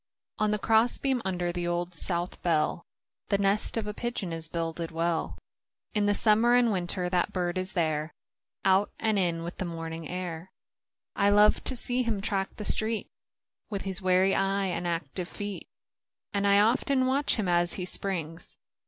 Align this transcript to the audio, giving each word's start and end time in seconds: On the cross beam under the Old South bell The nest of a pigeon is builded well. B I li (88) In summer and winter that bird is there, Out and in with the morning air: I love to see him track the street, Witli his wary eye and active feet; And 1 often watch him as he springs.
On 0.39 0.49
the 0.49 0.57
cross 0.57 0.97
beam 0.97 1.21
under 1.23 1.51
the 1.51 1.67
Old 1.67 1.93
South 1.93 2.41
bell 2.41 2.87
The 3.29 3.37
nest 3.37 3.77
of 3.77 3.85
a 3.85 3.93
pigeon 3.93 4.33
is 4.33 4.49
builded 4.49 4.89
well. 4.89 5.27
B 5.27 5.29
I 5.29 5.29
li 5.99 6.03
(88) 6.05 6.09
In 6.09 6.13
summer 6.15 6.55
and 6.55 6.71
winter 6.71 7.07
that 7.07 7.31
bird 7.31 7.55
is 7.59 7.73
there, 7.73 8.11
Out 8.65 8.91
and 8.97 9.19
in 9.19 9.43
with 9.43 9.57
the 9.57 9.65
morning 9.65 10.07
air: 10.09 10.49
I 11.15 11.29
love 11.29 11.63
to 11.65 11.75
see 11.75 12.01
him 12.01 12.19
track 12.19 12.55
the 12.55 12.65
street, 12.65 13.09
Witli 13.71 13.83
his 13.83 14.01
wary 14.01 14.33
eye 14.33 14.65
and 14.69 14.87
active 14.87 15.27
feet; 15.29 15.67
And 16.33 16.45
1 16.45 16.55
often 16.57 17.05
watch 17.05 17.35
him 17.35 17.47
as 17.47 17.73
he 17.73 17.85
springs. 17.85 18.57